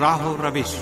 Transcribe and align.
راہ 0.00 0.26
و 0.26 0.36
روش۔ 0.42 0.74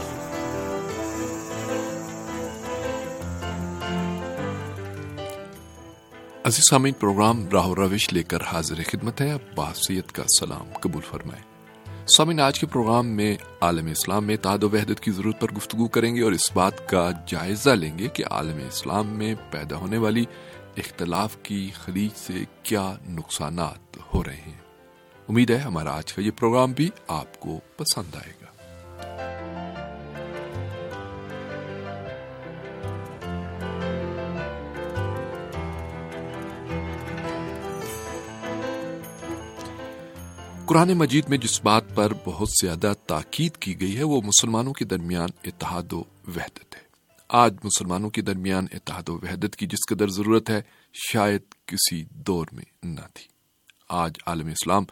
عزیز 6.45 6.65
سامعین، 6.71 6.95
پروگرام 6.95 7.49
راہ 7.49 7.67
و 7.67 7.77
روش 7.77 8.13
لے 8.13 8.23
کر 8.23 8.43
حاضر 8.43 8.75
خدمت 8.87 9.21
ہے۔ 9.21 9.37
باسیت 9.55 10.13
کا 10.13 10.23
سلام 10.41 10.69
قبول 10.81 11.03
فرمائے 11.03 11.41
سامعین، 12.17 12.41
آج 12.41 12.59
کے 12.59 12.67
پروگرام 12.67 13.07
میں 13.07 13.37
عالم 13.61 13.87
اسلام 13.87 14.25
میں 14.25 14.37
تعداد 14.37 14.63
و 14.63 14.71
وحدت 14.71 15.01
کی 15.01 15.11
ضرورت 15.11 15.41
پر 15.41 15.53
گفتگو 15.53 15.89
کریں 15.89 16.17
گے 16.17 16.23
اور 16.23 16.33
اس 16.33 16.53
بات 16.53 16.89
کا 16.89 17.11
جائزہ 17.27 17.71
لیں 17.71 17.99
گے 17.99 18.09
کہ 18.09 18.25
عالم 18.31 18.59
اسلام 18.69 19.07
میں 19.07 19.35
پیدا 19.51 19.77
ہونے 19.77 19.99
والی 19.99 20.25
اختلاف 20.77 21.37
کی 21.43 21.71
خلیج 21.85 22.11
سے 22.17 22.35
کیا 22.63 22.93
نقصانات 23.09 23.99
ہو 24.15 24.25
رہے 24.25 24.43
ہیں۔ 24.47 24.59
امید 25.29 25.51
ہے 25.51 25.57
ہمارا 25.57 25.97
آج 25.97 26.13
کا 26.13 26.23
یہ 26.23 26.31
پروگرام 26.31 26.73
بھی 26.73 26.91
آپ 27.09 27.41
کو 27.41 27.61
پسند 27.77 28.15
آئے 28.15 28.33
گا۔ 28.43 28.48
قرآن 40.69 40.93
مجید 40.93 41.25
میں 41.29 41.39
جس 41.39 41.63
بات 41.63 41.95
پر 41.95 42.13
بہت 42.25 42.49
زیادہ 42.63 42.93
تاکید 43.07 43.57
کی 43.57 43.81
گئی 43.81 43.97
ہے، 43.97 44.03
وہ 44.03 44.23
مسلمانوں 44.23 44.73
کے 44.73 44.85
درمیان 44.85 45.29
اتحاد 45.45 45.93
و 45.93 46.05
وحدت 46.27 46.75
ہے۔ 46.75 46.81
آج 47.29 47.55
مسلمانوں 47.65 48.11
کے 48.11 48.23
درمیان 48.23 48.67
اتحاد 48.73 49.09
و 49.09 49.15
وحدت 49.15 49.57
کی 49.57 49.67
جس 49.67 49.79
قدر 49.89 50.09
ضرورت 50.09 50.51
ہے، 50.51 50.63
شاید 51.13 51.41
کسی 51.67 52.05
دور 52.11 52.47
میں 52.53 52.65
نہ 52.83 53.01
تھی۔ 53.15 53.27
آج 53.89 54.13
عالم 54.27 54.47
اسلام 54.47 54.85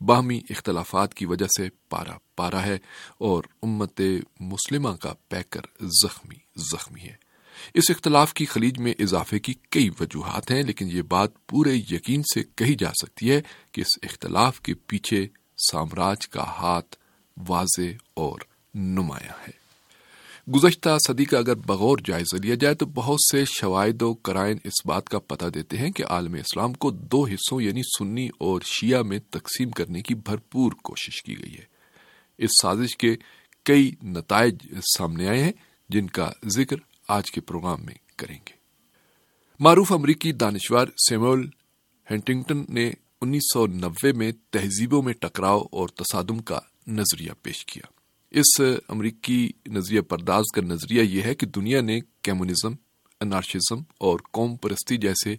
باہمی 0.00 0.40
اختلافات 0.50 1.14
کی 1.14 1.26
وجہ 1.26 1.46
سے 1.56 1.68
پارا 1.88 2.18
پارا 2.36 2.62
ہے 2.62 2.78
اور 3.18 3.44
امت 3.62 4.00
مسلمہ 4.40 4.90
کا 4.90 5.14
پیکر 5.28 5.60
زخمی 5.80 6.62
زخمی 6.72 7.02
ہے۔ 7.02 7.23
اس 7.74 7.90
اختلاف 7.90 8.34
کی 8.34 8.44
خلیج 8.44 8.78
میں 8.78 8.94
اضافے 8.98 9.38
کی 9.38 9.54
کئی 9.70 9.90
وجوہات 10.00 10.50
ہیں، 10.50 10.62
لیکن 10.62 10.88
یہ 10.90 11.02
بات 11.02 11.46
پورے 11.46 11.74
یقین 11.74 12.22
سے 12.22 12.42
کہی 12.54 12.74
جا 12.74 12.90
سکتی 13.02 13.30
ہے 13.30 13.40
کہ 13.72 13.80
اس 13.80 13.98
اختلاف 14.02 14.60
کے 14.60 14.74
پیچھے 14.74 15.26
سامراج 15.72 16.28
کا 16.28 16.42
ہاتھ 16.42 16.96
واضح 17.48 17.96
اور 18.14 18.40
نمایاں 18.74 19.42
ہے۔ 19.48 19.64
گزشتہ 20.52 20.98
صدی 21.06 21.24
کا 21.24 21.38
اگر 21.38 21.54
بغور 21.54 21.98
جائزہ 22.04 22.36
لیا 22.36 22.54
جائے 22.54 22.74
تو 22.74 22.86
بہت 22.86 23.18
سے 23.32 23.44
شوائد 23.44 24.02
و 24.02 24.14
کرائن 24.14 24.58
اس 24.64 24.86
بات 24.86 25.08
کا 25.08 25.18
پتہ 25.18 25.46
دیتے 25.46 25.76
ہیں 25.78 25.90
کہ 25.90 26.04
عالم 26.10 26.34
اسلام 26.34 26.72
کو 26.72 26.90
دو 26.90 27.24
حصوں 27.24 27.62
یعنی 27.62 27.82
سنی 27.98 28.28
اور 28.38 28.60
شیعہ 28.60 29.02
میں 29.02 29.18
تقسیم 29.30 29.70
کرنے 29.70 30.02
کی 30.02 30.14
بھرپور 30.14 30.72
کوشش 30.72 31.22
کی 31.22 31.38
گئی 31.38 31.54
ہے۔ 31.54 31.64
اس 32.38 32.50
سازش 32.62 32.96
کے 32.96 33.16
کئی 33.62 33.90
نتائج 34.02 34.54
سامنے 34.98 35.28
آئے 35.28 35.42
ہیں، 35.44 35.52
جن 35.88 36.06
کا 36.06 36.30
ذکر 36.46 36.76
آج 37.08 37.30
کے 37.30 37.40
پروگرام 37.40 37.84
میں 37.84 37.94
کریں 38.16 38.38
گے۔ 38.48 38.52
معروف 39.60 39.92
امریکی 39.92 40.32
دانشور 40.32 40.86
سیمول 41.08 41.48
ہینٹنگٹن 42.10 42.64
نے 42.68 42.90
انیس 43.20 43.42
سو 43.54 43.66
نوے 43.66 44.12
میں 44.12 44.32
تہذیبوں 44.50 45.02
میں 45.02 45.12
ٹکراؤ 45.12 45.62
اور 45.72 45.88
تصادم 45.88 46.38
کا 46.38 46.60
نظریہ 46.86 47.32
پیش 47.42 47.64
کیا۔ 47.66 47.86
اس 48.30 48.60
امریکی 48.88 49.50
نظریہ 49.66 50.00
پرداز 50.00 50.44
کا 50.54 50.62
نظریہ 50.62 51.02
یہ 51.02 51.22
ہے 51.22 51.34
کہ 51.34 51.46
دنیا 51.46 51.80
نے 51.80 52.00
کیمونزم 52.22 52.74
انارشزم 53.20 53.82
اور 53.98 54.18
قوم 54.30 54.56
پرستی 54.56 54.96
جیسے 54.96 55.34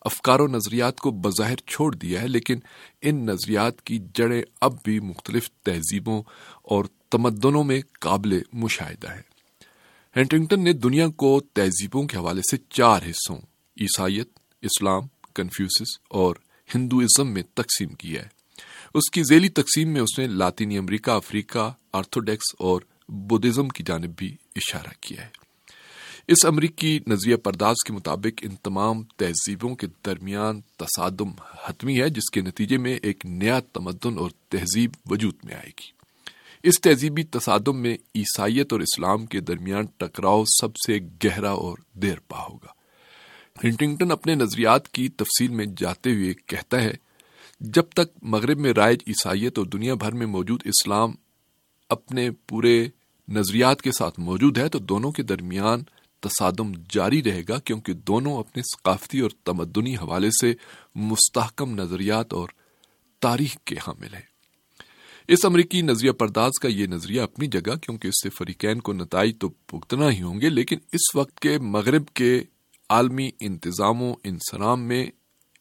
افکار 0.00 0.40
و 0.40 0.46
نظریات 0.46 0.98
کو 0.98 1.10
بظاہر 1.10 1.56
چھوڑ 1.56 1.94
دیا 1.94 2.22
ہے، 2.22 2.28
لیکن 2.28 2.58
ان 3.02 3.26
نظریات 3.26 3.82
کی 3.82 3.98
جڑیں 4.14 4.42
اب 4.60 4.74
بھی 4.82 5.00
مختلف 5.00 5.50
تہذیبوں 5.62 6.22
اور 6.62 6.84
تمدنوں 7.10 7.64
میں 7.64 7.80
قابل 8.00 8.40
مشاہدہ 8.52 9.10
ہے 9.10 9.22
ہینٹنگٹن 10.18 10.64
نے 10.64 10.72
دنیا 10.72 11.08
کو 11.08 11.40
تہذیبوں 11.52 12.06
کے 12.06 12.16
حوالے 12.16 12.40
سے 12.50 12.56
چار 12.68 13.02
حصوں، 13.02 13.36
عیسائیت، 13.80 14.28
اسلام، 14.62 15.02
کنفیوسس 15.34 15.98
اور 16.08 16.36
ہندوازم 16.74 17.32
میں 17.32 17.42
تقسیم 17.54 17.88
کیا 17.88 18.22
ہے۔ 18.22 18.28
اس 18.94 19.10
کی 19.10 19.22
ذیلی 19.24 19.48
تقسیم 19.48 19.88
میں 19.88 20.00
اس 20.00 20.18
نے 20.18 20.26
لاطینی 20.26 20.78
امریکہ، 20.78 21.10
افریقہ، 21.10 21.72
آرتھوڈیکس 21.92 22.54
اور 22.58 22.80
بدھزم 23.08 23.68
کی 23.68 23.82
جانب 23.86 24.10
بھی 24.16 24.36
اشارہ 24.56 24.92
کیا 25.00 25.22
ہے۔ 25.22 25.28
اس 26.28 26.46
امریکی 26.46 26.98
نظریہ 27.06 27.36
پرداز 27.36 27.76
کے 27.86 27.92
مطابق 27.92 28.40
ان 28.42 28.56
تمام 28.56 29.02
تہذیبوں 29.02 29.76
کے 29.76 29.86
درمیان 30.06 30.60
تصادم 30.60 31.30
حتمی 31.64 32.00
ہے، 32.00 32.08
جس 32.08 32.30
کے 32.30 32.40
نتیجے 32.40 32.76
میں 32.76 32.98
ایک 33.02 33.26
نیا 33.26 33.60
تمدن 33.60 34.18
اور 34.18 34.30
تہذیب 34.48 34.90
وجود 35.10 35.34
میں 35.44 35.54
آئے 35.54 35.70
گی۔ 35.80 35.97
اس 36.62 36.80
تہذیبی 36.80 37.22
تصادم 37.22 37.76
میں 37.76 37.96
عیسائیت 38.14 38.72
اور 38.72 38.80
اسلام 38.80 39.26
کے 39.26 39.40
درمیان 39.40 39.84
ٹکراؤ 39.96 40.44
سب 40.44 40.76
سے 40.76 40.98
گہرا 41.24 41.50
اور 41.50 41.78
دیر 41.92 42.18
پا 42.28 42.38
ہوگا۔ 42.38 42.72
ہنٹنگٹن 43.64 44.10
اپنے 44.10 44.34
نظریات 44.34 44.88
کی 44.88 45.08
تفصیل 45.08 45.48
میں 45.48 45.66
جاتے 45.76 46.10
ہوئے 46.10 46.34
کہتا 46.46 46.82
ہے، 46.82 46.94
جب 47.60 47.84
تک 47.88 48.18
مغرب 48.22 48.58
میں 48.58 48.72
رائج 48.72 48.98
عیسائیت 49.06 49.58
اور 49.58 49.66
دنیا 49.66 49.94
بھر 49.94 50.12
میں 50.12 50.26
موجود 50.26 50.62
اسلام 50.64 51.12
اپنے 51.88 52.30
پورے 52.30 52.88
نظریات 53.28 53.82
کے 53.82 53.92
ساتھ 53.92 54.20
موجود 54.20 54.58
ہے، 54.58 54.68
تو 54.68 54.78
دونوں 54.78 55.12
کے 55.12 55.22
درمیان 55.22 55.82
تصادم 56.20 56.72
جاری 56.90 57.22
رہے 57.22 57.42
گا، 57.48 57.58
کیونکہ 57.58 57.92
دونوں 57.92 58.38
اپنے 58.38 58.62
ثقافتی 58.62 59.20
اور 59.20 59.30
تمدنی 59.44 59.96
حوالے 59.96 60.30
سے 60.30 60.54
مستحکم 60.94 61.74
نظریات 61.74 62.32
اور 62.32 62.48
تاریخ 63.20 63.56
کے 63.64 63.74
حامل 63.74 64.14
ہیں۔ 64.14 64.37
اس 65.28 65.44
امریکی 65.44 65.82
نظریہ 65.82 66.12
پرداز 66.12 66.50
کا 66.62 66.68
یہ 66.68 66.86
نظریہ 66.86 67.20
اپنی 67.20 67.46
جگہ، 67.46 67.76
کیونکہ 67.76 68.08
اس 68.08 68.14
سے 68.22 68.30
فریقین 68.30 68.80
کو 68.80 68.92
نتائج 68.92 69.36
تو 69.38 69.48
بھگتنا 69.48 70.10
ہی 70.10 70.22
ہوں 70.22 70.40
گے، 70.40 70.48
لیکن 70.48 70.78
اس 70.92 71.14
وقت 71.14 71.40
کے 71.40 71.58
مغرب 71.58 72.08
کے 72.14 72.44
عالمی 72.88 73.30
انتظام 73.40 74.02
و 74.02 74.76
میں 74.76 75.06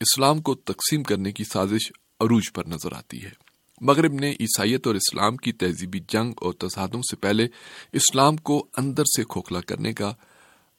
اسلام 0.02 0.42
کو 0.42 0.56
تقسیم 0.56 1.04
کرنے 1.04 1.32
کی 1.32 1.44
سازش 1.44 1.92
عروج 2.20 2.54
پر 2.54 2.68
نظر 2.68 2.94
آتی 2.94 3.24
ہے۔ 3.24 3.30
مغرب 3.82 4.14
نے 4.14 4.32
عیسائیت 4.32 4.88
اور 4.88 4.96
اسلام 4.96 5.38
کی 5.38 5.52
تہذیبی 5.52 6.00
جنگ 6.08 6.34
اور 6.38 6.54
تصادم 6.54 7.02
سے 7.02 7.16
پہلے 7.16 7.48
اسلام 7.94 8.38
کو 8.38 8.68
اندر 8.78 9.04
سے 9.04 9.24
کھوکھلا 9.24 9.62
کرنے 9.62 9.94
کا 9.94 10.14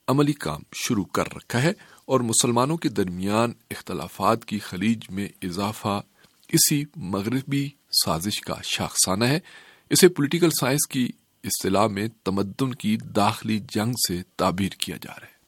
عملی 0.08 0.32
کام 0.32 0.62
شروع 0.72 1.04
کر 1.04 1.28
رکھا 1.36 1.62
ہے 1.62 1.72
اور 2.04 2.20
مسلمانوں 2.20 2.76
کے 2.76 2.88
درمیان 2.88 3.52
اختلافات 3.70 4.44
کی 4.44 4.58
خلیج 4.58 5.10
میں 5.10 5.28
اضافہ 5.42 6.00
اسی 6.48 6.84
مغربی 6.96 7.68
سازش 8.04 8.40
کا 8.40 8.54
شاخسانہ 8.62 9.24
ہے۔ 9.24 9.40
اسے 9.90 10.08
پولیٹیکل 10.08 10.50
سائنس 10.50 10.86
کی 10.86 11.08
اصطلاح 11.44 11.86
میں 11.86 12.08
تمدن 12.24 12.74
کی 12.74 12.96
داخلی 12.96 13.58
جنگ 13.58 13.92
سے 14.08 14.22
تعبیر 14.36 14.68
کیا 14.68 14.96
جا 14.96 15.12
رہا 15.20 15.26
ہے۔ 15.26 15.38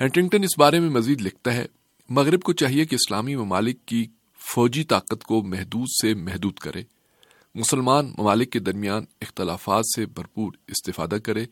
ہینٹنگٹن 0.00 0.42
اس 0.42 0.58
بارے 0.58 0.80
میں 0.80 0.90
مزید 0.90 1.20
لکھتا 1.20 1.54
ہے، 1.54 1.66
مغرب 2.08 2.42
کو 2.42 2.52
چاہیے 2.52 2.84
کہ 2.84 2.94
اسلامی 2.94 3.36
ممالک 3.36 3.86
کی 3.86 4.06
فوجی 4.54 4.84
طاقت 4.84 5.24
کو 5.24 5.42
محدود 5.42 5.88
سے 6.02 6.14
محدود 6.14 6.54
کرے۔ 6.54 6.82
مسلمان 7.54 8.12
ممالک 8.18 8.52
کے 8.52 8.58
درمیان 8.58 9.04
اختلافات 9.20 9.84
سے 9.96 10.06
بھرپور 10.06 10.52
استفادہ 10.68 11.16
کرے۔ 11.24 11.44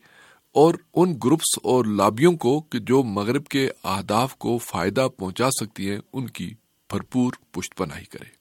اور 0.51 0.73
ان 0.93 1.13
گروپس 1.23 1.59
اور 1.63 1.85
لابیوں 1.85 2.33
کو 2.33 2.61
کہ 2.61 2.79
جو 2.79 3.03
مغرب 3.03 3.47
کے 3.47 3.69
اہداف 3.83 4.35
کو 4.35 4.57
فائدہ 4.57 5.07
پہنچا 5.17 5.49
سکتی 5.51 5.89
ہیں، 5.89 5.97
ان 6.13 6.27
کی 6.27 6.53
بھرپور 6.89 7.33
پشت 7.51 7.75
پناہی 7.75 8.05
کرے۔ 8.05 8.40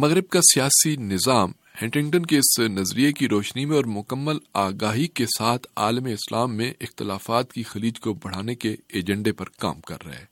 مغرب 0.00 0.28
کا 0.28 0.40
سیاسی 0.40 0.96
نظام 0.96 1.52
ہینٹنگٹن 1.82 2.26
کے 2.26 2.38
اس 2.38 2.58
نظریے 2.58 3.12
کی 3.12 3.28
روشنی 3.28 3.64
میں 3.64 3.76
اور 3.76 3.84
مکمل 3.84 4.38
آگاہی 4.54 5.06
کے 5.06 5.26
ساتھ 5.26 5.66
عالم 5.76 6.04
اسلام 6.04 6.54
میں 6.54 6.72
اختلافات 6.80 7.52
کی 7.52 7.62
خلیج 7.62 8.00
کو 8.00 8.14
بڑھانے 8.14 8.54
کے 8.54 8.76
ایجنڈے 8.88 9.32
پر 9.32 9.44
کام 9.58 9.80
کر 9.80 10.06
رہے 10.06 10.24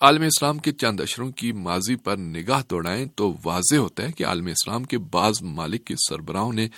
عالم 0.00 0.22
اسلام 0.22 0.58
کے 0.58 0.72
چند 0.72 1.00
اشروں 1.00 1.32
کی 1.32 1.52
ماضی 1.52 1.96
پر 1.96 2.16
نگاہ 2.16 2.62
دوڑائیں 2.70 3.06
تو 3.06 3.36
واضح 3.44 3.76
ہوتا 3.76 4.02
ہے 4.02 4.12
کہ 4.12 4.26
عالم 4.26 4.46
اسلام 4.46 4.84
کے 4.84 4.98
بعض 4.98 5.42
مالک 5.42 5.84
کے 5.84 5.94
سربراہوں 6.08 6.52
نے 6.52 6.68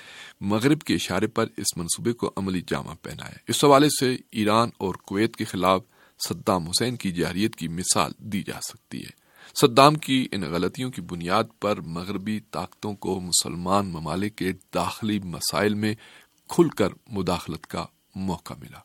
مغرب 0.41 0.81
کے 0.81 0.95
اشارے 0.95 1.27
پر 1.27 1.47
اس 1.57 1.77
منصوبے 1.77 2.13
کو 2.13 2.33
عملی 2.37 2.61
جامع 2.67 2.95
پہنایا۔ 3.03 3.39
اس 3.49 3.65
حوالے 3.65 3.89
سے 4.01 4.17
ایران 4.33 4.71
اور 4.79 4.95
کویت 4.95 5.37
کے 5.37 5.45
خلاف 5.45 5.81
صدام 6.29 6.67
حسین 6.67 6.97
کی 6.97 7.11
جارحیت 7.11 7.57
کی 7.57 7.69
مثال 7.69 8.13
دی 8.19 8.43
جا 8.43 8.61
سکتی 8.69 8.99
ہے۔ 8.99 9.20
صدام 9.55 9.95
کی 9.95 10.29
ان 10.33 10.41
غلطیوں 10.41 10.91
کی 10.91 11.01
بنیاد 11.01 11.45
پر 11.61 11.81
مغربی 11.81 12.41
طاقتوں 12.41 12.95
کو 12.95 13.21
مسلمان 13.21 13.87
ممالک 13.87 14.37
کے 14.37 14.53
داخلی 14.75 15.19
مسائل 15.19 15.75
میں 15.75 15.95
کھل 16.49 16.69
کر 16.69 16.89
مداخلت 17.11 17.67
کا 17.67 17.87
موقع 18.15 18.55
ملا۔ 18.61 18.79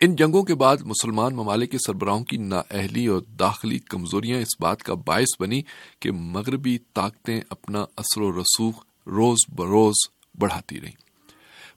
ان 0.00 0.16
جنگوں 0.16 0.42
کے 0.42 0.54
بعد 0.54 0.76
مسلمان 0.80 1.34
ممالک 1.34 1.70
کے 1.70 1.78
سربراہوں 1.86 2.24
کی 2.24 2.36
نااہلی 2.36 3.06
اور 3.06 3.20
داخلی 3.20 3.78
کمزوریاں 3.78 4.38
اس 4.38 4.60
بات 4.60 4.82
کا 4.82 4.94
باعث 4.94 5.40
بنی 5.40 5.62
کہ 6.00 6.12
مغربی 6.12 6.78
طاقتیں 6.94 7.40
اپنا 7.50 7.84
اثر 7.96 8.20
و 8.20 8.40
رسوخ 8.40 8.84
روز 9.06 9.38
بروز 9.48 9.94
بڑھاتی 10.38 10.80
رہیں۔ 10.80 11.04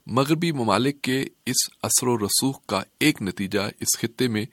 مغربی 0.06 0.52
ممالک 0.52 1.02
کے 1.02 1.24
اس 1.46 1.56
اثر 1.82 2.06
و 2.06 2.18
رسوخ 2.18 2.66
کا 2.66 2.82
ایک 3.00 3.22
نتیجہ 3.22 3.60
اس 3.80 3.98
خطے 3.98 4.28
میں 4.28 4.44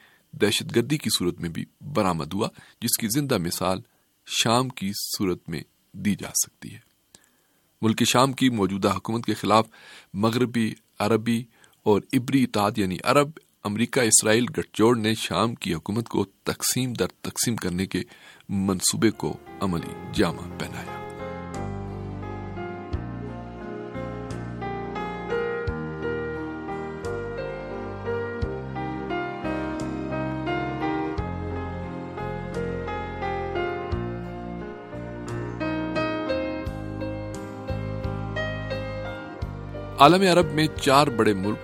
دہشت 0.42 0.76
گردی 0.76 0.98
کی 0.98 1.10
صورت 1.18 1.40
میں 1.40 1.50
بھی 1.50 1.66
برآمد 1.82 2.34
ہوا، 2.34 2.50
جس 2.82 2.98
کی 2.98 3.08
زندہ 3.08 3.38
مثال 3.38 3.82
شام 4.26 4.70
کی 4.70 4.92
صورت 5.18 5.50
میں 5.50 5.62
دی 5.92 6.16
جا 6.16 6.30
سکتی 6.30 6.74
ہے۔ 6.74 6.80
ملک 7.82 8.04
شام 8.04 8.34
کی 8.34 8.50
موجودہ 8.50 8.94
حکومت 8.96 9.26
کے 9.26 9.34
خلاف 9.34 9.68
مغربی، 10.14 10.74
عربی 11.00 11.44
اور 11.84 12.02
ابری 12.14 12.44
اتحاد 12.44 12.72
یعنی 12.78 12.98
عرب، 13.04 13.30
امریکہ، 13.64 14.00
اسرائیل 14.00 14.44
گٹھ 14.44 14.70
جوڑ 14.74 14.98
نے 14.98 15.14
شام 15.16 15.56
کی 15.56 15.74
حکومت 15.74 16.10
کو 16.10 16.26
تقسیم 16.44 16.94
در 16.94 17.08
تقسیم 17.08 17.56
کرنے 17.56 17.86
کے 17.86 18.02
منصوبے 18.50 19.12
کو 19.12 19.38
عملی 19.62 19.94
جامع 20.14 20.58
پہنایا۔ 20.60 20.95
عالم 40.00 40.22
عرب 40.22 40.54
میں 40.54 40.68
چار 40.82 41.08
بڑے 41.08 41.34
ملک، 41.34 41.58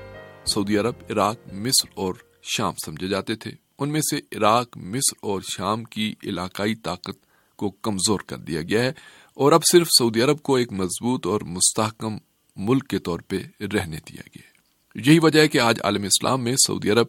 سعودی 0.47 0.77
عرب، 0.77 0.93
عراق، 1.09 1.37
مصر 1.53 1.89
اور 1.93 2.13
شام 2.43 2.73
سمجھے 2.85 3.07
جاتے 3.07 3.35
تھے۔ 3.35 3.51
ان 3.79 3.89
میں 3.89 4.01
سے 4.01 4.37
عراق، 4.37 4.77
مصر 4.77 5.17
اور 5.19 5.41
شام 5.41 5.83
کی 5.83 6.15
علاقائی 6.23 6.75
طاقت 6.75 7.17
کو 7.55 7.69
کمزور 7.69 8.19
کر 8.19 8.37
دیا 8.37 8.61
گیا 8.61 8.83
ہے 8.83 8.91
اور 9.33 9.51
اب 9.51 9.61
صرف 9.71 9.87
سعودی 9.99 10.21
عرب 10.21 10.41
کو 10.41 10.55
ایک 10.55 10.71
مضبوط 10.71 11.27
اور 11.27 11.41
مستحکم 11.41 12.17
ملک 12.55 12.87
کے 12.87 12.99
طور 12.99 13.19
پہ 13.19 13.35
رہنے 13.59 13.97
دیا 13.97 14.21
گیا 14.35 14.51
یہی 14.95 15.19
وجہ 15.19 15.39
ہے 15.39 15.47
کہ 15.47 15.57
آج 15.57 15.79
عالم 15.83 16.03
اسلام 16.03 16.43
میں 16.43 16.55
سعودی 16.67 16.91
عرب 16.91 17.07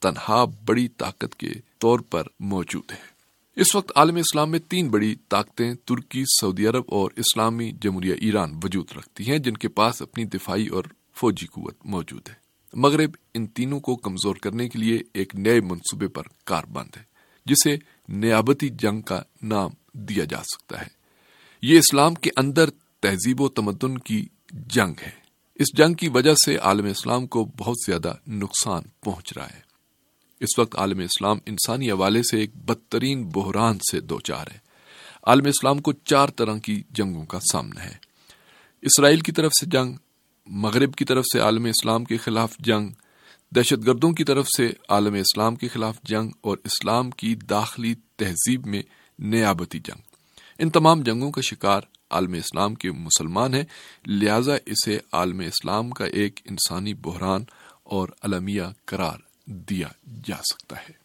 تنہا 0.00 0.44
بڑی 0.44 0.88
طاقت 0.88 1.36
کے 1.36 1.52
طور 1.78 2.00
پر 2.00 2.22
موجود 2.40 2.92
ہے 2.92 3.09
اس 3.56 3.74
وقت 3.74 3.92
عالم 3.96 4.16
اسلام 4.16 4.50
میں 4.50 4.58
تین 4.58 4.88
بڑی 4.88 5.14
طاقتیں 5.28 5.74
ترکی، 5.74 6.24
سعودی 6.40 6.66
عرب 6.66 6.84
اور 6.86 7.10
اسلامی 7.16 7.72
جمہوریہ 7.80 8.14
ایران 8.20 8.60
وجود 8.62 8.86
رکھتی 8.96 9.30
ہیں، 9.30 9.38
جن 9.38 9.56
کے 9.56 9.68
پاس 9.68 10.02
اپنی 10.02 10.24
دفاعی 10.24 10.66
اور 10.66 10.84
فوجی 11.14 11.46
قوت 11.46 11.74
موجود 11.84 12.28
ہے۔ 12.28 12.34
مغرب 12.72 13.10
ان 13.34 13.46
تینوں 13.46 13.80
کو 13.80 13.96
کمزور 13.96 14.36
کرنے 14.36 14.68
کے 14.68 14.78
لیے 14.78 14.98
ایک 15.14 15.34
نئے 15.34 15.60
منصوبے 15.60 16.08
پر 16.08 16.22
کار 16.44 16.64
بند 16.64 16.96
ہے، 16.96 17.02
جسے 17.46 17.76
نیابتی 18.08 18.68
جنگ 18.68 19.00
کا 19.00 19.22
نام 19.42 19.70
دیا 19.92 20.24
جا 20.24 20.42
سکتا 20.42 20.80
ہے۔ 20.80 20.88
یہ 21.62 21.78
اسلام 21.78 22.14
کے 22.14 22.30
اندر 22.36 22.70
تہذیب 23.00 23.40
و 23.40 23.48
تمدن 23.48 23.98
کی 23.98 24.26
جنگ 24.50 24.94
ہے۔ 25.02 25.10
اس 25.54 25.76
جنگ 25.76 25.94
کی 25.94 26.08
وجہ 26.08 26.34
سے 26.46 26.56
عالم 26.56 26.84
اسلام 26.84 27.26
کو 27.26 27.50
بہت 27.58 27.76
زیادہ 27.86 28.14
نقصان 28.26 28.82
پہنچ 29.00 29.32
رہا 29.36 29.46
ہے۔ 29.46 29.69
اس 30.40 30.58
وقت 30.58 30.76
عالم 30.76 30.98
اسلام 30.98 31.38
انسانی 31.46 31.90
حوالے 31.90 32.22
سے 32.22 32.38
ایک 32.38 32.56
بدترین 32.56 33.28
بحران 33.28 33.78
سے 33.90 34.00
دو 34.00 34.20
چار 34.20 34.46
ہے۔ 34.46 34.58
عالم 35.26 35.46
اسلام 35.46 35.78
کو 35.78 35.92
چار 35.92 36.28
طرح 36.28 36.58
کی 36.58 36.82
جنگوں 36.90 37.26
کا 37.26 37.40
سامنا 37.52 37.84
ہے۔ 37.84 37.94
اسرائیل 38.82 39.20
کی 39.20 39.32
طرف 39.32 39.52
سے 39.60 39.66
جنگ، 39.66 39.94
مغرب 40.46 40.94
کی 40.94 41.04
طرف 41.04 41.24
سے 41.32 41.38
عالم 41.38 41.64
اسلام 41.64 42.04
کے 42.04 42.16
خلاف 42.16 42.58
جنگ، 42.58 42.88
دہشت 43.56 43.86
گردوں 43.86 44.12
کی 44.12 44.24
طرف 44.24 44.46
سے 44.56 44.72
عالم 44.88 45.14
اسلام 45.14 45.56
کے 45.56 45.68
خلاف 45.68 46.02
جنگ 46.02 46.30
اور 46.40 46.58
اسلام 46.64 47.10
کی 47.10 47.34
داخلی 47.34 47.94
تہذیب 48.16 48.66
میں 48.66 48.82
نیابتی 49.18 49.78
جنگ۔ 49.78 50.00
ان 50.58 50.70
تمام 50.70 51.02
جنگوں 51.02 51.30
کا 51.30 51.40
شکار 51.40 51.80
عالم 52.10 52.32
اسلام 52.32 52.74
کے 52.74 52.92
مسلمان 52.92 53.54
ہیں، 53.54 53.64
لہذا 54.06 54.54
اسے 54.66 54.98
عالم 55.12 55.40
اسلام 55.40 55.90
کا 55.90 56.04
ایک 56.04 56.40
انسانی 56.44 56.94
بحران 56.94 57.44
اور 57.84 58.08
المیہ 58.22 58.62
قرار 58.84 59.29
دیا 59.50 59.88
جا 60.24 60.36
سکتا 60.36 60.76
ہے۔ 60.76 61.00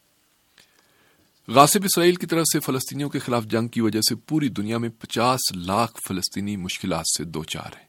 غاسب 1.48 1.80
اسرائیل 1.84 2.16
کی 2.16 2.26
طرف 2.26 2.44
سے 2.54 2.60
فلسطینیوں 2.60 3.10
کے 3.10 3.20
خلاف 3.20 3.46
جنگ 3.46 3.68
کی 3.68 3.82
وجہ 3.82 4.02
سے 4.02 4.16
پوری 4.16 4.48
دنیا 4.48 4.78
میں 4.78 4.90
پچاس 4.90 5.40
لاکھ 5.56 6.00
فلسطینی 6.08 6.58
مشکلات 6.58 7.04
سے 7.18 7.24
دو 7.24 7.44
چار 7.44 7.78
ہیں۔ 7.78 7.86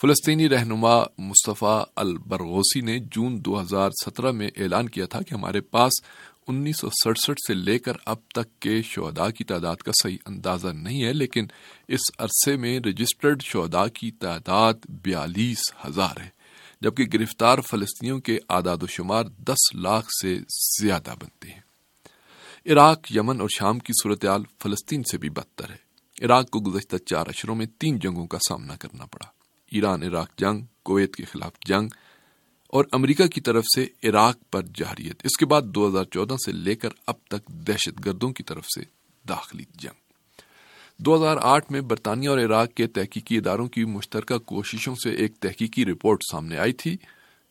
فلسطینی 0.00 0.48
رہنما 0.48 1.02
مصطفیٰ 1.18 1.84
البرغوسی 1.96 2.80
نے 2.80 2.98
جون 2.98 3.44
دو 3.44 3.62
ہزار 3.62 3.90
سترہ 4.04 4.30
میں 4.30 4.50
اعلان 4.56 4.88
کیا 4.88 5.06
تھا 5.06 5.20
کہ 5.20 5.34
ہمارے 5.34 5.60
پاس 5.60 5.92
انیس 6.48 6.76
سو 6.80 6.88
سڑسٹھ 7.04 7.40
سے 7.46 7.54
لے 7.54 7.78
کر 7.78 7.92
اب 8.04 8.16
تک 8.34 8.60
کے 8.60 8.82
شہدا 8.82 9.30
کی 9.30 9.44
تعداد 9.44 9.76
کا 9.76 9.92
صحیح 10.02 10.16
اندازہ 10.26 10.68
نہیں 10.68 11.04
ہے، 11.04 11.12
لیکن 11.12 11.46
اس 11.88 12.00
عرصے 12.18 12.56
میں 12.56 12.80
رجسٹرڈ 12.80 13.42
شہدا 13.42 13.86
کی 13.86 14.10
تعداد 14.10 14.74
بیالیس 14.88 15.72
ہزار 15.86 16.20
ہے۔ 16.20 16.43
جبکہ 16.80 17.04
گرفتار 17.14 17.58
فلسطینیوں 17.58 18.20
کے 18.20 18.38
اعداد 18.48 18.82
و 18.82 18.86
شمار 18.86 19.24
دس 19.24 19.74
لاکھ 19.74 20.08
سے 20.22 20.38
زیادہ 20.82 21.14
بنتے 21.20 21.50
ہیں۔ 21.50 21.60
عراق، 22.66 23.16
یمن 23.16 23.40
اور 23.40 23.48
شام 23.48 23.78
کی 23.78 23.92
صورتحال 24.02 24.42
فلسطین 24.62 25.02
سے 25.10 25.18
بھی 25.18 25.30
بدتر 25.30 25.70
ہے۔ 25.70 25.76
عراق 26.24 26.50
کو 26.50 26.60
گزشتہ 26.60 26.96
چار 26.96 27.26
اشروں 27.26 27.54
میں 27.54 27.66
تین 27.66 27.98
جنگوں 27.98 28.26
کا 28.26 28.38
سامنا 28.48 28.76
کرنا 28.76 29.04
پڑا۔ 29.04 29.26
ایران، 29.70 30.02
عراق 30.02 30.30
جنگ، 30.38 30.64
کویت 30.82 31.16
کے 31.16 31.24
خلاف 31.24 31.52
جنگ 31.66 31.88
اور 32.68 32.84
امریکہ 32.92 33.26
کی 33.26 33.40
طرف 33.40 33.64
سے 33.74 33.86
عراق 34.08 34.38
پر 34.50 34.62
جہریت 34.74 35.20
اس 35.24 35.36
کے 35.36 35.46
بعد 35.46 35.62
دو 35.62 35.88
ہزار 35.88 36.04
چودہ 36.04 36.34
سے 36.44 36.52
لے 36.52 36.74
کر 36.74 36.88
اب 37.06 37.14
تک 37.28 37.48
دہشت 37.48 38.04
گردوں 38.04 38.32
کی 38.32 38.42
طرف 38.42 38.66
سے 38.66 38.82
داخلی 39.28 39.64
جنگ۔ 39.74 40.03
دو 40.98 41.16
ہزار 41.16 41.36
آٹھ 41.40 41.72
میں 41.72 41.80
برطانیہ 41.80 42.28
اور 42.28 42.38
عراق 42.38 42.74
کے 42.74 42.86
تحقیقی 42.86 43.36
اداروں 43.36 43.68
کی 43.68 43.84
مشترکہ 43.84 44.38
کوششوں 44.38 44.94
سے 44.94 45.10
ایک 45.10 45.36
تحقیقی 45.36 45.84
رپورٹ 45.84 46.18
سامنے 46.32 46.58
آئی 46.58 46.72
تھی، 46.72 46.96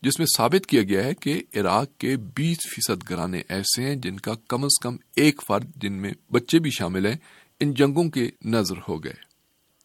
جس 0.02 0.20
میں 0.20 0.26
ثابت 0.38 0.66
کیا 0.66 0.84
گیا 0.84 1.04
ہے 1.04 1.14
کہ 1.14 1.44
عراق 1.56 1.98
کے 1.98 2.18
بیس 2.18 2.58
فیصد 2.76 3.10
گھرانے 3.10 3.42
ایسے 3.50 3.84
ہیں 3.84 3.96
جن 3.96 4.18
کا 4.18 4.34
کم 4.48 4.64
از 4.64 4.80
کم 4.82 4.96
ایک 5.16 5.42
فرد 5.48 5.70
جن 5.76 5.94
میں 5.94 6.12
بچے 6.32 6.60
بھی 6.60 6.72
شامل 6.72 7.06
ہیں، 7.06 7.18
ان 7.60 7.74
جنگوں 7.74 8.10
کے 8.10 8.30
نظر 8.46 8.76
ہو 8.88 9.04
گئے۔ 9.04 9.14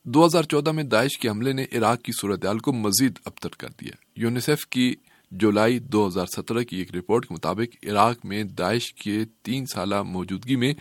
دو 0.04 0.26
ہزار 0.26 0.42
چودہ 0.42 0.72
میں 0.72 0.84
داعش 0.84 1.18
کے 1.18 1.28
حملے 1.28 1.52
نے 1.52 1.64
عراق 1.72 2.02
کی 2.02 2.12
صورتحال 2.20 2.58
کو 2.58 2.72
مزید 2.72 3.18
ابتر 3.24 3.48
کر 3.48 3.68
دیا۔ 3.80 3.92
یونیسیف 4.16 4.66
کی 4.66 4.94
جولائی 5.30 5.78
دو 5.78 6.08
ہزار 6.08 6.26
سترہ 6.36 6.62
کی 6.62 6.76
ایک 6.76 6.96
رپورٹ 6.96 7.26
کے 7.26 7.34
مطابق، 7.34 7.84
عراق 7.84 8.26
میں 8.26 8.44
داعش 8.44 8.94
کے 8.94 9.24
تین 9.42 9.66
سالہ 9.66 10.02
موجودگی 10.02 10.56
میں 10.56 10.74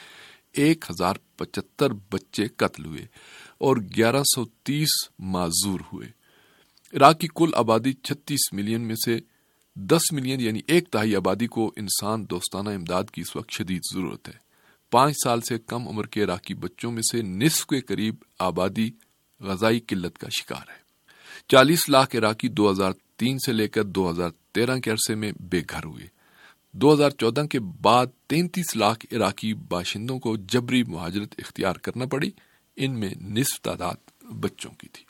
ایک 0.57 0.86
ہزار 0.89 1.13
پچہتر 1.36 1.94
بچے 1.94 2.48
قتل 2.48 2.86
ہوئے 2.86 3.06
اور 3.57 3.77
گیارہ 3.77 4.24
سو 4.36 4.45
تیس 4.45 4.89
معذور 5.19 5.80
ہوئے۔ 5.94 6.07
عراق 6.98 7.19
کی 7.19 7.27
کل 7.36 7.50
آبادی 7.56 7.94
چھتیس 7.94 8.54
ملین 8.54 8.81
میں 8.81 8.95
سے 9.06 9.19
دس 9.75 10.12
ملین 10.12 10.42
یعنی 10.42 10.59
ایک 10.68 10.89
تہائی 10.89 11.15
آبادی 11.15 11.48
کو 11.48 11.74
انسان 11.75 12.25
دوستانہ 12.30 12.69
امداد 12.69 13.04
کی 13.12 13.21
اس 13.21 13.36
وقت 13.36 13.51
شدید 13.51 13.81
ضرورت 13.94 14.27
ہے۔ 14.27 14.33
پانچ 14.92 15.15
سال 15.24 15.41
سے 15.41 15.60
کم 15.60 15.88
عمر 15.88 16.05
کے 16.05 16.24
عراقی 16.24 16.53
بچوں 16.53 16.91
میں 16.91 17.01
سے 17.12 17.22
نصف 17.22 17.65
کے 17.65 17.82
قریب 17.82 18.15
آبادی 18.39 18.91
غذائی 19.39 19.79
قلت 19.79 20.17
کا 20.17 20.27
شکار 20.29 20.70
ہے۔ 20.70 20.88
چالیس 21.48 21.89
لاکھ 21.89 22.15
عراقی 22.15 22.48
دو 22.48 22.72
ہزار 22.72 22.91
تین 23.17 23.38
سے 23.46 23.51
لے 23.51 23.67
کر 23.67 23.84
دو 23.84 24.12
ہزار 24.12 24.29
تیرہ 24.51 24.79
کے 24.79 24.91
عرصے 24.91 25.15
میں 25.15 25.32
بے 25.39 25.62
گھر 25.70 25.84
ہوئے۔ 25.86 26.16
دو 26.81 26.93
ہزار 26.93 27.10
چودہ 27.10 27.41
کے 27.41 27.60
بعد 27.60 28.05
تینتیس 28.27 28.75
لاکھ 28.75 29.05
عراقی 29.12 29.53
باشندوں 29.53 30.19
کو 30.19 30.38
جبری 30.38 30.84
مہاجرت 30.84 31.36
اختیار 31.38 31.74
کرنا 31.74 32.05
پڑی۔ 32.05 32.31
ان 32.75 33.00
میں 33.00 33.10
نصف 33.22 33.62
تعداد 33.62 34.24
بچوں 34.24 34.72
کی 34.72 34.88
تھی۔ 34.88 35.05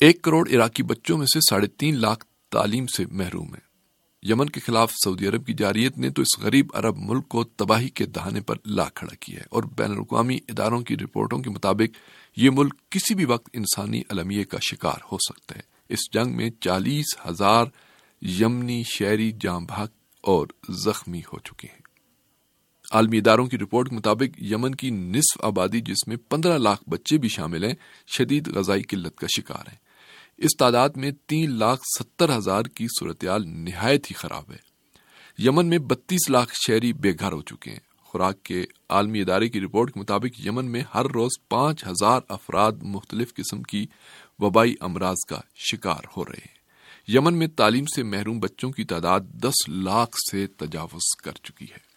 ایک 0.00 0.22
کروڑ 0.22 0.48
عراقی 0.50 0.82
بچوں 0.82 1.18
میں 1.18 1.26
سے 1.26 1.40
ساڑھے 1.40 1.68
تین 1.68 1.98
لاکھ 1.98 2.26
تعلیم 2.50 2.86
سے 2.86 3.04
محروم 3.06 3.48
ہیں۔ 3.48 3.60
یمن 4.22 4.50
کے 4.50 4.60
خلاف 4.60 4.92
سعودی 5.04 5.26
عرب 5.26 5.46
کی 5.46 5.54
جاریت 5.54 5.98
نے 5.98 6.10
تو 6.10 6.22
اس 6.22 6.38
غریب 6.38 6.66
عرب 6.74 6.96
ملک 6.96 7.28
کو 7.28 7.44
تباہی 7.44 7.88
کے 7.88 8.06
دہانے 8.06 8.40
پر 8.40 8.56
لا 8.66 8.88
کھڑا 8.88 9.14
کیا 9.20 9.40
ہے 9.40 9.44
اور 9.50 9.62
بین 9.62 9.90
الاقوامی 9.90 10.38
اداروں 10.48 10.80
کی 10.80 10.96
رپورٹوں 10.96 11.38
کے 11.38 11.50
مطابق 11.50 11.96
یہ 12.36 12.50
ملک 12.50 12.74
کسی 12.90 13.14
بھی 13.14 13.24
وقت 13.24 13.50
انسانی 13.52 14.02
المیے 14.08 14.44
کا 14.44 14.58
شکار 14.70 14.98
ہو 15.12 15.16
سکتا 15.18 15.54
ہے۔ 15.56 15.62
اس 15.88 16.12
جنگ 16.12 16.36
میں 16.36 16.50
چالیس 16.60 17.26
ہزار 17.28 17.66
یمنی 18.22 18.82
شہری 18.82 19.32
جام 19.40 19.64
بھاگ 19.64 19.86
اور 20.20 20.46
زخمی 20.68 21.20
ہو 21.20 21.38
چکے 21.38 21.68
ہیں۔ 21.68 21.80
عالمی 22.92 23.18
اداروں 23.18 23.46
کی 23.46 23.58
رپورٹ 23.58 23.88
کے 23.88 23.96
مطابق 23.96 24.42
یمن 24.42 24.74
کی 24.74 24.90
نصف 24.90 25.44
آبادی 25.44 25.80
جس 25.80 26.08
میں 26.08 26.16
پندرہ 26.16 26.58
لاکھ 26.58 26.88
بچے 26.88 27.18
بھی 27.18 27.28
شامل 27.28 27.64
ہیں، 27.64 27.74
شدید 28.06 28.48
غذائی 28.48 28.82
قلت 28.82 29.16
کا 29.16 29.26
شکار 29.36 29.68
ہیں۔ 29.68 29.78
اس 30.38 30.56
تعداد 30.58 30.88
میں 30.96 31.10
تین 31.26 31.58
لاکھ 31.58 31.80
ستر 31.98 32.36
ہزار 32.36 32.62
کی 32.62 32.86
صورتحال 33.00 33.42
نہایت 33.46 34.06
ہی 34.06 34.14
خراب 34.14 34.50
ہے۔ 34.50 34.70
یمن 35.38 35.66
میں 35.66 35.78
بتیس 35.78 36.30
لاکھ 36.30 36.54
شہری 36.66 36.92
بے 36.92 37.12
گھر 37.20 37.32
ہو 37.32 37.42
چکے 37.42 37.70
ہیں۔ 37.70 37.78
خوراک 37.98 38.42
کے 38.42 38.64
عالمی 38.88 39.20
ادارے 39.20 39.48
کی 39.48 39.60
رپورٹ 39.60 39.94
کے 39.94 40.00
مطابق 40.00 40.46
یمن 40.46 40.70
میں 40.70 40.82
ہر 40.94 41.06
روز 41.06 41.30
پانچ 41.48 41.86
ہزار 41.86 42.20
افراد 42.28 42.72
مختلف 42.82 43.34
قسم 43.34 43.62
کی 43.62 43.86
وبائی 44.38 44.74
امراض 44.80 45.16
کا 45.28 45.40
شکار 45.56 46.06
ہو 46.16 46.24
رہے 46.24 46.38
ہیں۔ 46.40 46.59
یمن 47.08 47.34
میں 47.34 47.46
تعلیم 47.46 47.84
سے 47.84 48.02
محروم 48.02 48.40
بچوں 48.40 48.70
کی 48.70 48.84
تعداد 48.84 49.20
دس 49.20 49.68
لاکھ 49.68 50.16
سے 50.30 50.46
تجاوز 50.46 51.16
کر 51.24 51.32
چکی 51.32 51.64
ہے۔ 51.64 51.90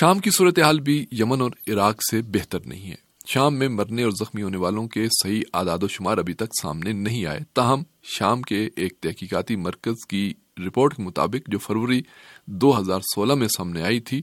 شام 0.00 0.18
کی 0.18 0.30
صورتحال 0.30 0.80
بھی 0.80 1.06
یمن 1.12 1.40
اور 1.40 1.50
عراق 1.68 2.00
سے 2.10 2.22
بہتر 2.22 2.58
نہیں 2.66 2.90
ہے۔ 2.90 3.04
شام 3.26 3.54
میں 3.54 3.68
مرنے 3.68 4.02
اور 4.02 4.10
زخمی 4.10 4.42
ہونے 4.42 4.56
والوں 4.56 4.88
کے 4.88 5.06
صحیح 5.22 5.42
اعداد 5.54 5.82
و 5.82 5.88
شمار 5.88 6.18
ابھی 6.18 6.32
تک 6.32 6.60
سامنے 6.62 6.92
نہیں 6.92 7.26
آئے۔ 7.26 7.40
تاہم، 7.54 7.82
شام 8.02 8.42
کے 8.42 8.68
ایک 8.76 9.00
تحقیقاتی 9.00 9.56
مرکز 9.56 10.06
کی 10.06 10.34
رپورٹ 10.66 10.96
کے 10.96 11.02
مطابق 11.02 11.48
جو 11.48 11.58
فروری 11.58 12.02
دو 12.46 12.80
ہزار 12.80 13.00
سولہ 13.00 13.34
میں 13.34 13.48
سامنے 13.48 13.82
آئی 13.82 14.00
تھی، 14.00 14.22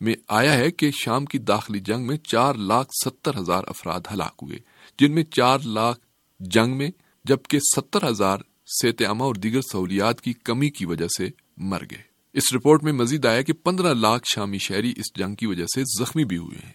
میں 0.00 0.14
آیا 0.28 0.52
ہے 0.52 0.70
کہ 0.70 0.90
شام 0.90 1.24
کی 1.24 1.38
داخلی 1.38 1.80
جنگ 1.80 2.06
میں 2.06 2.16
چار 2.16 2.54
لاکھ 2.54 2.88
ستر 3.04 3.38
ہزار 3.38 3.62
افراد 3.66 4.00
ہلاک 4.14 4.34
ہوئے، 4.42 4.58
جن 4.98 5.14
میں 5.14 5.24
چار 5.24 5.58
لاکھ 5.64 6.00
جنگ 6.40 6.76
میں، 6.76 6.90
جبکہ 7.24 7.58
ستر 7.76 8.08
ہزار 8.08 8.38
صحت 8.66 9.02
عامہ 9.02 9.22
اور 9.22 9.34
دیگر 9.34 9.60
سہولیات 9.72 10.20
کی 10.20 10.32
کمی 10.32 10.70
کی 10.70 10.86
وجہ 10.86 11.06
سے 11.18 11.28
مر 11.56 11.82
گئے۔ 11.90 12.02
اس 12.32 12.54
رپورٹ 12.54 12.82
میں 12.82 12.92
مزید 12.92 13.26
آیا 13.26 13.42
کہ 13.42 13.52
پندرہ 13.52 13.94
لاکھ 13.94 14.22
شامی 14.34 14.58
شہری 14.58 14.92
اس 14.96 15.16
جنگ 15.16 15.34
کی 15.34 15.46
وجہ 15.46 15.64
سے 15.74 15.82
زخمی 15.98 16.24
بھی 16.24 16.36
ہوئے 16.36 16.66
ہیں۔ 16.66 16.72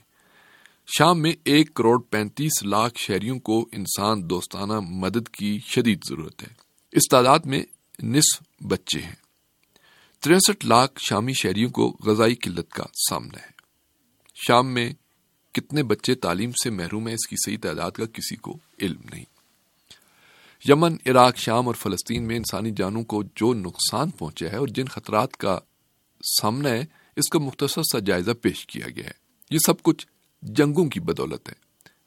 شام 0.97 1.21
میں 1.21 1.31
ایک 1.43 1.73
کروڑ 1.73 2.01
پینتیس 2.01 2.63
لاکھ 2.63 2.99
شہریوں 2.99 3.39
کو 3.39 3.69
انسان 3.71 4.29
دوستانہ 4.29 4.79
مدد 4.79 5.29
کی 5.29 5.59
شدید 5.59 5.99
ضرورت 6.09 6.41
ہے۔ 6.41 6.47
اس 6.91 7.09
تعداد 7.11 7.39
میں 7.45 7.63
نصف 8.03 8.63
بچے 8.67 8.99
ہیں۔ 8.99 9.15
تریسٹھ 10.19 10.65
لاکھ 10.65 10.99
شامی 10.99 11.33
شہریوں 11.33 11.69
کو 11.69 11.97
غذائی 12.05 12.35
قلت 12.35 12.71
کا 12.71 12.83
سامنا 13.09 13.39
ہے۔ 13.39 13.51
شام 14.47 14.73
میں 14.73 14.93
کتنے 15.53 15.83
بچے 15.83 16.15
تعلیم 16.15 16.51
سے 16.51 16.69
محروم 16.69 17.07
ہیں، 17.07 17.15
اس 17.15 17.27
کی 17.27 17.35
صحیح 17.45 17.57
تعداد 17.61 17.91
کا 17.91 18.05
کسی 18.05 18.35
کو 18.35 18.57
علم 18.81 19.01
نہیں۔ 19.13 19.25
یمن، 20.69 20.95
عراق، 21.05 21.37
شام 21.37 21.67
اور 21.67 21.75
فلسطین 21.75 22.23
میں 22.23 22.35
انسانی 22.35 22.71
جانوں 22.71 23.03
کو 23.03 23.23
جو 23.35 23.53
نقصان 23.53 24.09
پہنچا 24.09 24.45
ہے 24.51 24.55
اور 24.55 24.67
جن 24.67 24.85
خطرات 24.85 25.37
کا 25.37 25.59
سامنا 26.41 26.69
ہے، 26.69 26.85
اس 27.15 27.29
کا 27.29 27.39
مختصر 27.39 27.81
سا 27.83 27.99
جائزہ 27.99 28.31
پیش 28.31 28.65
کیا 28.65 28.89
گیا 28.95 29.05
ہے۔ 29.05 29.11
یہ 29.51 29.57
سب 29.65 29.81
کچھ 29.81 30.07
جنگوں 30.41 30.85
کی 30.85 30.99
بدولت 30.99 31.49
ہے۔ 31.49 31.53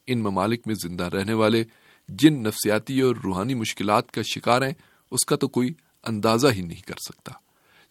ان 0.06 0.18
ممالک 0.18 0.60
میں 0.66 0.74
زندہ 0.74 1.04
رہنے 1.04 1.32
والے 1.32 1.64
جن 2.08 2.42
نفسیاتی 2.42 3.00
اور 3.00 3.16
روحانی 3.16 3.54
مشکلات 3.54 4.10
کا 4.10 4.22
شکار 4.22 4.62
ہیں، 4.62 4.74
اس 5.10 5.26
کا 5.26 5.36
تو 5.36 5.48
کوئی 5.48 5.72
اندازہ 6.04 6.46
ہی 6.52 6.62
نہیں 6.62 6.86
کر 6.86 6.94
سکتا۔ 7.08 7.32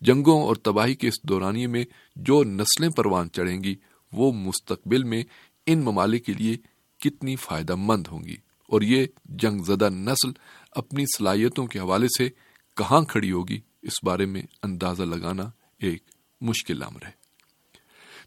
جنگوں 0.01 0.41
اور 0.41 0.55
تباہی 0.55 0.96
کے 0.96 1.08
اس 1.08 1.24
دورانی 1.24 1.67
میں 1.67 1.86
جو 2.15 2.43
نسلیں 2.43 2.89
پروان 2.89 3.32
چڑھیں 3.32 3.63
گی، 3.63 3.75
وہ 4.12 4.32
مستقبل 4.32 5.03
میں 5.03 5.24
ان 5.65 5.79
ممالک 5.79 6.25
کے 6.25 6.34
لیے 6.34 6.58
کتنی 7.00 7.36
فائدہ 7.36 7.75
مند 7.75 8.08
ہوں 8.12 8.24
گی۔ 8.24 8.36
اور 8.74 8.82
یہ 8.82 9.06
جنگ 9.25 9.63
زدہ 9.63 9.89
نسل 9.89 10.32
اپنی 10.72 11.06
صلاحیتوں 11.18 11.68
کے 11.68 11.80
حوالے 11.80 12.08
سے 12.08 12.30
کہاں 12.77 13.01
کھڑی 13.01 13.32
ہوگی، 13.32 13.60
اس 13.82 13.94
بارے 14.03 14.25
میں 14.25 14.42
اندازہ 14.63 15.03
لگانا 15.03 15.44
ایک 15.80 16.03
مشکل 16.42 16.84
امر 16.84 17.06
ہے۔ 17.06 17.12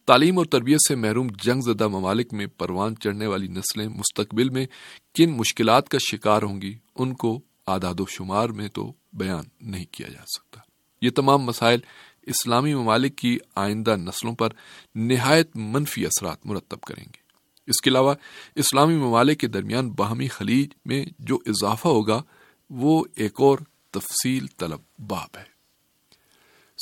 تعلیم 0.05 0.39
اور 0.39 0.47
تربیت 0.47 0.79
سے 0.89 0.95
محروم 0.95 1.29
جنگ 1.43 1.61
زدہ 1.61 1.89
ممالک 1.89 2.35
میں 2.35 2.47
پروان 2.47 2.97
چڑھنے 2.97 3.27
والی 3.27 3.49
نسلیں 3.49 3.89
مستقبل 3.89 4.49
میں 4.49 4.67
کن 5.15 5.31
مشکلات 5.31 5.89
کا 5.89 5.99
شکار 6.11 6.43
ہوں 6.43 6.63
گی، 6.63 6.79
ان 6.95 7.15
کو 7.15 7.41
آداد 7.67 8.01
و 8.01 8.07
شمار 8.07 8.49
میں 8.49 8.69
تو 8.69 8.93
بیان 9.13 9.45
نہیں 9.61 9.87
کیا 9.91 10.09
جا 10.09 10.23
سکتا۔ 10.37 10.61
یہ 11.03 11.11
تمام 11.11 11.43
مسائل 11.43 11.81
اسلامی 12.23 12.75
ممالک 12.75 13.17
کی 13.17 13.39
آئندہ 13.55 13.97
نسلوں 13.97 14.35
پر 14.35 14.49
نہایت 14.95 15.57
منفی 15.57 16.07
اثرات 16.07 16.47
مرتب 16.47 16.81
کریں 16.81 17.05
گے۔ 17.05 17.26
اس 17.67 17.81
کے 17.81 17.91
علاوہ 17.91 18.15
اسلامی 18.55 18.95
ممالک 18.95 19.41
کے 19.41 19.47
درمیان 19.47 19.91
باہمی 19.91 20.29
خلیج 20.29 20.69
میں 20.85 21.05
جو 21.19 21.39
اضافہ 21.47 21.89
ہوگا، 21.89 22.23
وہ 22.71 23.05
ایک 23.15 23.33
اور 23.39 23.59
تفصیل 23.91 24.47
طلب 24.59 24.81
باب 24.99 25.37
ہے۔ 25.37 25.57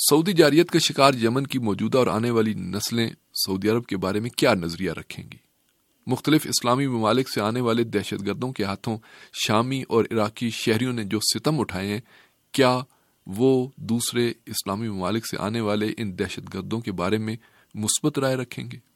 سعودی 0.09 0.33
جاریت 0.33 0.71
کا 0.71 0.79
شکار 0.79 1.13
یمن 1.13 1.47
کی 1.47 1.59
موجودہ 1.59 1.97
اور 1.97 2.07
آنے 2.07 2.29
والی 2.29 2.53
نسلیں 2.53 3.09
سعودی 3.33 3.69
عرب 3.69 3.85
کے 3.85 3.97
بارے 3.97 4.19
میں 4.19 4.29
کیا 4.29 4.53
نظریہ 4.53 4.91
رکھیں 4.91 5.31
گی؟ 5.31 5.37
مختلف 6.07 6.45
اسلامی 6.45 6.87
ممالک 6.87 7.29
سے 7.29 7.41
آنے 7.41 7.61
والے 7.61 7.83
دہشت 7.83 8.25
گردوں 8.25 8.53
کے 8.53 8.63
ہاتھوں 8.63 8.97
شامی 9.33 9.83
اور 9.89 10.05
عراقی 10.11 10.49
شہریوں 10.49 10.93
نے 10.93 11.03
جو 11.03 11.19
ستم 11.19 11.59
اٹھائے 11.59 11.87
ہیں، 11.87 11.99
کیا 12.51 12.79
وہ 13.27 13.67
دوسرے 13.75 14.33
اسلامی 14.45 14.89
ممالک 14.89 15.27
سے 15.27 15.37
آنے 15.39 15.61
والے 15.61 15.93
ان 15.97 16.19
دہشت 16.19 16.53
گردوں 16.53 16.79
کے 16.79 16.91
بارے 16.91 17.17
میں 17.17 17.35
مثبت 17.75 18.19
رائے 18.19 18.35
رکھیں 18.35 18.71
گے؟ 18.71 18.94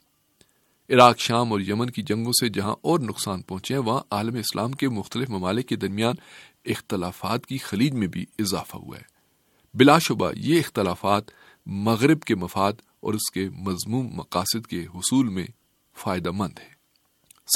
عراق، 0.90 1.18
شام 1.18 1.52
اور 1.52 1.60
یمن 1.60 1.90
کی 1.90 2.02
جنگوں 2.02 2.32
سے 2.32 2.48
جہاں 2.48 2.74
اور 2.82 2.98
نقصان 2.98 3.42
پہنچے 3.42 3.74
ہیں، 3.74 3.82
وہاں 3.82 4.00
عالم 4.10 4.34
اسلام 4.34 4.72
کے 4.72 4.88
مختلف 4.88 5.30
ممالک 5.30 5.68
کے 5.68 5.76
درمیان 5.76 6.14
اختلافات 6.64 7.46
کی 7.46 7.58
خلیج 7.58 7.92
میں 7.92 8.06
بھی 8.06 8.26
اضافہ 8.38 8.76
ہوا 8.76 8.96
ہے۔ 8.96 9.02
بلا 9.74 9.98
شبہ 9.98 10.32
یہ 10.36 10.58
اختلافات 10.58 11.24
مغرب 11.66 12.22
کے 12.22 12.34
مفاد 12.34 12.72
اور 13.00 13.14
اس 13.14 13.30
کے 13.30 13.48
مضموم 13.48 14.08
مقاصد 14.14 14.66
کے 14.66 14.86
حصول 14.94 15.28
میں 15.28 15.46
فائدہ 15.96 16.30
مند 16.30 16.58
ہے 16.58 16.68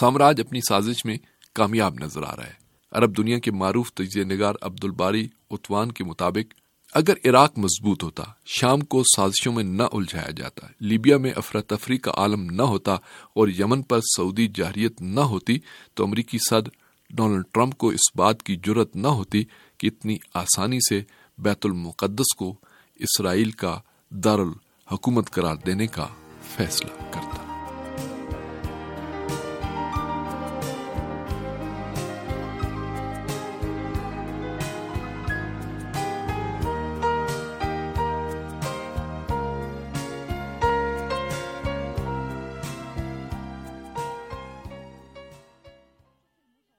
سامراج 0.01 0.41
اپنی 0.41 0.61
سازش 0.69 1.05
میں 1.05 1.17
کامیاب 1.53 1.95
نظر 2.01 2.23
آ 2.23 2.37
رہا 2.37 2.47
ہے۔ 2.47 2.65
عرب 2.93 3.17
دنیا 3.17 3.39
کے 3.39 3.51
معروف 3.51 3.93
تجزیہ 3.93 4.25
نگار 4.25 4.55
عبد 4.61 4.85
الباری 4.85 5.29
اتوان 5.51 5.93
کے 5.93 6.05
مطابق 6.05 6.55
اگر 6.95 7.15
عراق 7.25 7.59
مضبوط 7.59 8.03
ہوتا، 8.03 8.23
شام 8.47 8.81
کو 8.81 9.03
سازشوں 9.17 9.53
میں 9.53 9.65
نہ 9.65 9.83
الجھایا 9.93 10.31
جاتا، 10.31 10.67
لیبیا 10.81 11.17
میں 11.17 11.33
افراتفری 11.37 11.97
کا 11.99 12.11
عالم 12.17 12.45
نہ 12.51 12.63
ہوتا 12.63 12.95
اور 13.35 13.49
یمن 13.49 13.83
پر 13.83 14.01
سعودی 14.17 14.47
جاریت 14.55 15.03
نہ 15.03 15.21
ہوتی، 15.21 15.59
تو 15.95 16.05
امریکی 16.05 16.39
صد 16.39 16.69
ڈونلڈ 17.11 17.45
ٹرمپ 17.53 17.77
کو 17.79 17.89
اس 17.89 18.15
بات 18.17 18.43
کی 18.43 18.57
جرت 18.57 18.97
نہ 18.97 19.09
ہوتی 19.09 19.45
کہ 19.81 19.87
اتنی 19.87 20.17
آسانی 20.35 20.79
سے 20.89 21.01
بیت 21.39 21.67
المقدس 21.67 22.35
کو 22.37 22.55
اسرائیل 23.01 23.51
کا 23.51 23.79
دارالحکومت 24.11 25.31
قرار 25.31 25.57
دینے 25.67 25.87
کا 25.87 26.07
فیصلہ 26.57 27.11
کر 27.13 27.24